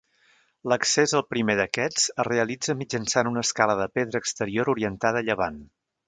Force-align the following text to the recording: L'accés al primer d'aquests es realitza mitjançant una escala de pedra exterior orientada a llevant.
L'accés 0.71 1.11
al 1.17 1.23
primer 1.33 1.55
d'aquests 1.59 2.07
es 2.23 2.25
realitza 2.29 2.75
mitjançant 2.79 3.29
una 3.33 3.43
escala 3.49 3.75
de 3.81 3.87
pedra 3.99 4.23
exterior 4.25 4.73
orientada 4.73 5.21
a 5.21 5.27
llevant. 5.29 5.61